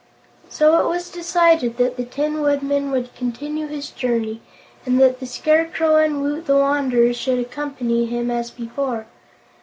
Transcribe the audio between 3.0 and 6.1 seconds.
continue his journey, and that the Scarecrow